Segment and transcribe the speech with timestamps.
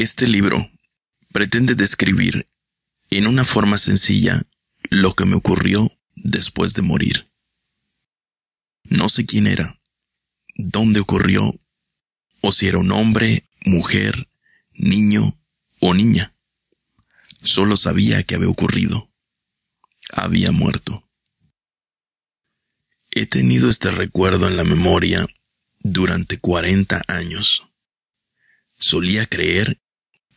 [0.00, 0.56] Este libro
[1.30, 2.48] pretende describir
[3.10, 4.46] en una forma sencilla
[4.88, 7.30] lo que me ocurrió después de morir.
[8.84, 9.78] No sé quién era,
[10.56, 11.52] dónde ocurrió,
[12.40, 14.26] o si era un hombre, mujer,
[14.72, 15.38] niño
[15.80, 16.34] o niña.
[17.44, 19.10] Solo sabía que había ocurrido.
[20.14, 21.06] Había muerto.
[23.10, 25.26] He tenido este recuerdo en la memoria
[25.80, 27.68] durante cuarenta años.
[28.78, 29.78] Solía creer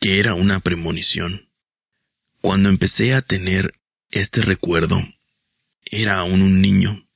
[0.04, 1.48] que era una premonición.
[2.42, 3.72] Cuando empecé a tener
[4.10, 5.02] este recuerdo,
[5.86, 7.08] era aún un niño,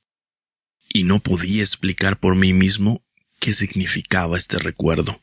[0.91, 3.05] y no podía explicar por mí mismo
[3.37, 5.21] qué significaba este recuerdo.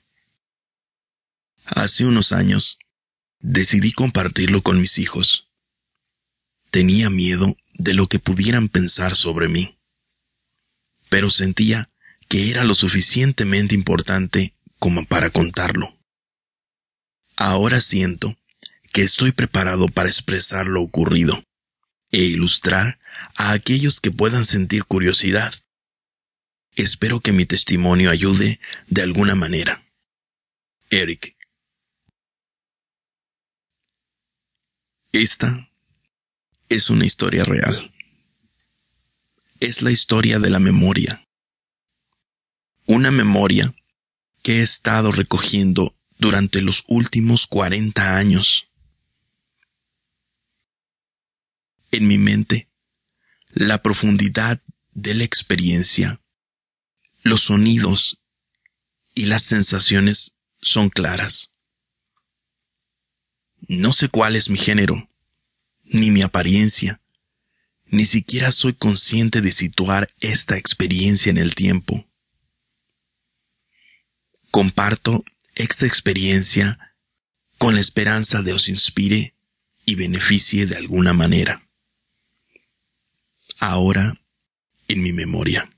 [1.64, 2.78] Hace unos años,
[3.40, 5.48] decidí compartirlo con mis hijos.
[6.70, 9.76] Tenía miedo de lo que pudieran pensar sobre mí,
[11.08, 11.90] pero sentía
[12.28, 15.95] que era lo suficientemente importante como para contarlo.
[17.36, 18.36] Ahora siento
[18.92, 21.42] que estoy preparado para expresar lo ocurrido
[22.10, 22.98] e ilustrar
[23.36, 25.52] a aquellos que puedan sentir curiosidad.
[26.76, 29.82] Espero que mi testimonio ayude de alguna manera.
[30.90, 31.36] Eric.
[35.12, 35.70] Esta
[36.68, 37.92] es una historia real.
[39.60, 41.26] Es la historia de la memoria.
[42.86, 43.74] Una memoria
[44.42, 48.68] que he estado recogiendo durante los últimos 40 años.
[51.90, 52.68] En mi mente,
[53.50, 56.20] la profundidad de la experiencia,
[57.22, 58.18] los sonidos
[59.14, 61.54] y las sensaciones son claras.
[63.68, 65.10] No sé cuál es mi género,
[65.84, 67.00] ni mi apariencia,
[67.86, 72.06] ni siquiera soy consciente de situar esta experiencia en el tiempo.
[74.50, 75.24] Comparto
[75.56, 76.78] esta experiencia
[77.58, 79.34] con la esperanza de os inspire
[79.86, 81.62] y beneficie de alguna manera.
[83.58, 84.18] Ahora,
[84.88, 85.68] en mi memoria.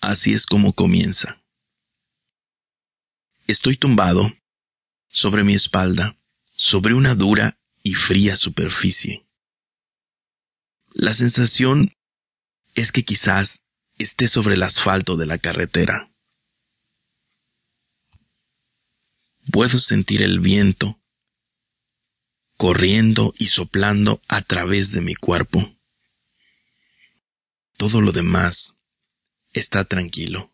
[0.00, 1.42] Así es como comienza.
[3.48, 4.32] Estoy tumbado
[5.08, 6.16] sobre mi espalda,
[6.56, 9.26] sobre una dura y fría superficie.
[10.92, 11.92] La sensación
[12.74, 13.64] es que quizás
[13.98, 16.09] esté sobre el asfalto de la carretera.
[19.52, 21.00] Puedo sentir el viento
[22.56, 25.74] corriendo y soplando a través de mi cuerpo.
[27.78, 28.76] Todo lo demás
[29.54, 30.52] está tranquilo.